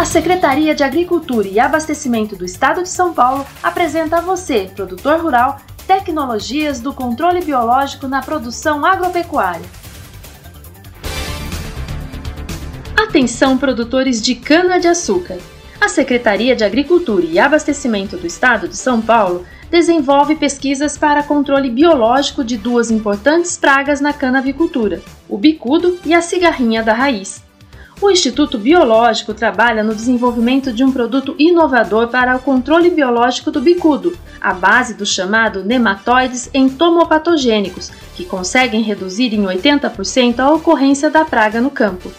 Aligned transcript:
A 0.00 0.04
Secretaria 0.06 0.74
de 0.74 0.82
Agricultura 0.82 1.46
e 1.46 1.60
Abastecimento 1.60 2.34
do 2.34 2.42
Estado 2.42 2.82
de 2.82 2.88
São 2.88 3.12
Paulo 3.12 3.46
apresenta 3.62 4.16
a 4.16 4.20
você, 4.22 4.70
produtor 4.74 5.20
rural, 5.20 5.60
tecnologias 5.86 6.80
do 6.80 6.94
controle 6.94 7.44
biológico 7.44 8.08
na 8.08 8.22
produção 8.22 8.82
agropecuária. 8.86 9.66
Atenção, 12.96 13.58
produtores 13.58 14.22
de 14.22 14.36
cana-de-açúcar! 14.36 15.36
A 15.78 15.86
Secretaria 15.86 16.56
de 16.56 16.64
Agricultura 16.64 17.26
e 17.26 17.38
Abastecimento 17.38 18.16
do 18.16 18.26
Estado 18.26 18.68
de 18.68 18.78
São 18.78 19.02
Paulo 19.02 19.44
desenvolve 19.70 20.34
pesquisas 20.34 20.96
para 20.96 21.22
controle 21.22 21.68
biológico 21.68 22.42
de 22.42 22.56
duas 22.56 22.90
importantes 22.90 23.58
pragas 23.58 24.00
na 24.00 24.14
cana-avicultura, 24.14 25.02
o 25.28 25.36
bicudo 25.36 25.98
e 26.06 26.14
a 26.14 26.22
cigarrinha 26.22 26.82
da 26.82 26.94
raiz. 26.94 27.49
O 28.02 28.10
Instituto 28.10 28.56
Biológico 28.56 29.34
trabalha 29.34 29.82
no 29.84 29.94
desenvolvimento 29.94 30.72
de 30.72 30.82
um 30.82 30.90
produto 30.90 31.34
inovador 31.38 32.08
para 32.08 32.34
o 32.34 32.40
controle 32.40 32.88
biológico 32.88 33.50
do 33.50 33.60
bicudo, 33.60 34.16
à 34.40 34.54
base 34.54 34.94
do 34.94 35.04
chamado 35.04 35.62
nematóides 35.62 36.48
entomopatogênicos, 36.54 37.90
que 38.16 38.24
conseguem 38.24 38.80
reduzir 38.80 39.34
em 39.34 39.42
80% 39.42 40.38
a 40.38 40.50
ocorrência 40.50 41.10
da 41.10 41.26
praga 41.26 41.60
no 41.60 41.70
campo. 41.70 42.10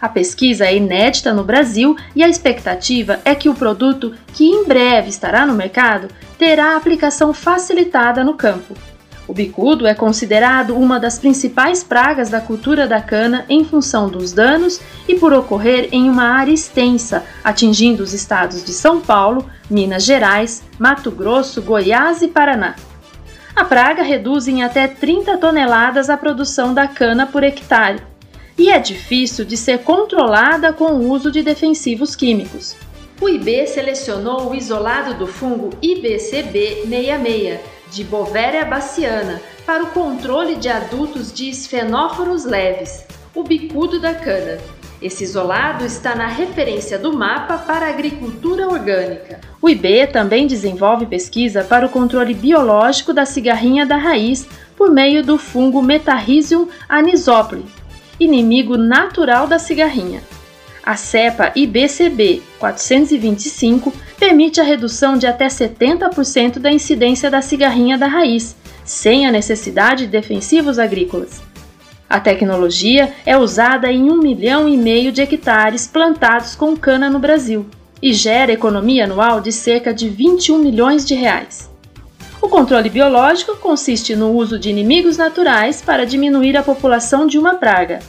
A 0.00 0.08
pesquisa 0.08 0.64
é 0.64 0.74
inédita 0.74 1.34
no 1.34 1.44
Brasil 1.44 1.94
e 2.16 2.24
a 2.24 2.28
expectativa 2.28 3.20
é 3.22 3.34
que 3.34 3.50
o 3.50 3.54
produto, 3.54 4.14
que 4.32 4.48
em 4.48 4.64
breve 4.64 5.10
estará 5.10 5.44
no 5.44 5.52
mercado, 5.52 6.08
terá 6.38 6.74
aplicação 6.76 7.34
facilitada 7.34 8.24
no 8.24 8.32
campo. 8.32 8.74
O 9.30 9.32
bicudo 9.32 9.86
é 9.86 9.94
considerado 9.94 10.76
uma 10.76 10.98
das 10.98 11.16
principais 11.16 11.84
pragas 11.84 12.30
da 12.30 12.40
cultura 12.40 12.88
da 12.88 13.00
cana 13.00 13.46
em 13.48 13.64
função 13.64 14.08
dos 14.08 14.32
danos 14.32 14.80
e 15.06 15.14
por 15.14 15.32
ocorrer 15.32 15.88
em 15.92 16.10
uma 16.10 16.24
área 16.24 16.50
extensa, 16.50 17.22
atingindo 17.44 18.02
os 18.02 18.12
estados 18.12 18.64
de 18.64 18.72
São 18.72 19.00
Paulo, 19.00 19.48
Minas 19.70 20.02
Gerais, 20.02 20.64
Mato 20.80 21.12
Grosso, 21.12 21.62
Goiás 21.62 22.22
e 22.22 22.26
Paraná. 22.26 22.74
A 23.54 23.64
praga 23.64 24.02
reduz 24.02 24.48
em 24.48 24.64
até 24.64 24.88
30 24.88 25.38
toneladas 25.38 26.10
a 26.10 26.16
produção 26.16 26.74
da 26.74 26.88
cana 26.88 27.24
por 27.24 27.44
hectare 27.44 28.02
e 28.58 28.68
é 28.68 28.80
difícil 28.80 29.44
de 29.44 29.56
ser 29.56 29.84
controlada 29.84 30.72
com 30.72 30.86
o 30.86 31.08
uso 31.08 31.30
de 31.30 31.40
defensivos 31.40 32.16
químicos. 32.16 32.74
O 33.20 33.28
IB 33.28 33.66
selecionou 33.66 34.50
o 34.50 34.54
isolado 34.54 35.12
do 35.12 35.26
fungo 35.26 35.68
IBCB66 35.82 37.58
de 37.90 38.02
Bovéria 38.02 38.64
baciana 38.64 39.42
para 39.66 39.84
o 39.84 39.88
controle 39.88 40.56
de 40.56 40.70
adultos 40.70 41.30
de 41.30 41.50
esfenóforos 41.50 42.46
leves, 42.46 43.04
o 43.34 43.42
bicudo 43.42 44.00
da 44.00 44.14
cana. 44.14 44.58
Esse 45.02 45.24
isolado 45.24 45.84
está 45.84 46.14
na 46.14 46.28
referência 46.28 46.98
do 46.98 47.12
mapa 47.12 47.58
para 47.58 47.86
a 47.86 47.90
agricultura 47.90 48.66
orgânica. 48.66 49.40
O 49.60 49.68
IB 49.68 50.06
também 50.06 50.46
desenvolve 50.46 51.04
pesquisa 51.04 51.62
para 51.62 51.84
o 51.84 51.90
controle 51.90 52.32
biológico 52.32 53.12
da 53.12 53.26
cigarrinha 53.26 53.84
da 53.84 53.96
raiz 53.96 54.48
por 54.74 54.90
meio 54.90 55.22
do 55.22 55.36
fungo 55.36 55.82
Metarrhizium 55.82 56.68
anisopli, 56.88 57.66
inimigo 58.18 58.78
natural 58.78 59.46
da 59.46 59.58
cigarrinha. 59.58 60.22
A 60.82 60.96
cepa 60.96 61.52
IBCB 61.54 62.42
425 62.58 63.92
permite 64.18 64.60
a 64.60 64.64
redução 64.64 65.16
de 65.16 65.26
até 65.26 65.46
70% 65.46 66.58
da 66.58 66.72
incidência 66.72 67.30
da 67.30 67.42
cigarrinha 67.42 67.98
da 67.98 68.06
raiz, 68.06 68.56
sem 68.84 69.26
a 69.26 69.32
necessidade 69.32 70.06
de 70.06 70.12
defensivos 70.12 70.78
agrícolas. 70.78 71.42
A 72.08 72.18
tecnologia 72.18 73.12
é 73.24 73.36
usada 73.36 73.92
em 73.92 74.10
um 74.10 74.18
milhão 74.18 74.68
e 74.68 74.76
meio 74.76 75.12
de 75.12 75.22
hectares 75.22 75.86
plantados 75.86 76.56
com 76.56 76.76
cana 76.76 77.08
no 77.08 77.20
Brasil 77.20 77.66
e 78.02 78.12
gera 78.12 78.52
economia 78.52 79.04
anual 79.04 79.40
de 79.40 79.52
cerca 79.52 79.92
de 79.92 80.08
21 80.08 80.58
milhões 80.58 81.04
de 81.04 81.14
reais. 81.14 81.70
O 82.42 82.48
controle 82.48 82.88
biológico 82.88 83.56
consiste 83.58 84.16
no 84.16 84.32
uso 84.32 84.58
de 84.58 84.70
inimigos 84.70 85.18
naturais 85.18 85.82
para 85.82 86.06
diminuir 86.06 86.56
a 86.56 86.62
população 86.62 87.26
de 87.26 87.38
uma 87.38 87.54
praga, 87.54 88.00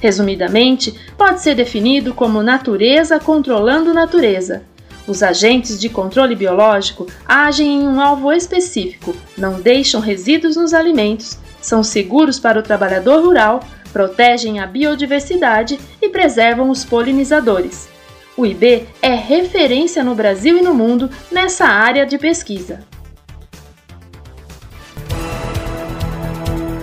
Resumidamente, 0.00 0.94
pode 1.16 1.42
ser 1.42 1.54
definido 1.54 2.14
como 2.14 2.42
natureza 2.42 3.20
controlando 3.20 3.94
natureza. 3.94 4.62
Os 5.06 5.22
agentes 5.22 5.78
de 5.78 5.88
controle 5.88 6.34
biológico 6.34 7.06
agem 7.26 7.82
em 7.82 7.86
um 7.86 8.00
alvo 8.00 8.32
específico, 8.32 9.14
não 9.36 9.60
deixam 9.60 10.00
resíduos 10.00 10.56
nos 10.56 10.72
alimentos, 10.72 11.38
são 11.60 11.82
seguros 11.82 12.38
para 12.38 12.58
o 12.58 12.62
trabalhador 12.62 13.22
rural, 13.22 13.60
protegem 13.92 14.60
a 14.60 14.66
biodiversidade 14.66 15.78
e 16.00 16.08
preservam 16.08 16.70
os 16.70 16.84
polinizadores. 16.84 17.88
O 18.36 18.46
IB 18.46 18.86
é 19.02 19.14
referência 19.14 20.02
no 20.02 20.14
Brasil 20.14 20.56
e 20.56 20.62
no 20.62 20.72
mundo 20.72 21.10
nessa 21.30 21.66
área 21.66 22.06
de 22.06 22.16
pesquisa. 22.16 22.80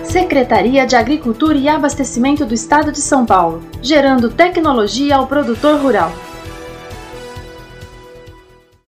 Secretaria 0.08 0.86
de 0.86 0.96
Agricultura 0.96 1.58
e 1.58 1.68
Abastecimento 1.68 2.46
do 2.46 2.54
Estado 2.54 2.90
de 2.90 2.98
São 2.98 3.26
Paulo, 3.26 3.62
gerando 3.82 4.30
tecnologia 4.30 5.16
ao 5.16 5.26
produtor 5.26 5.78
rural. 5.82 6.10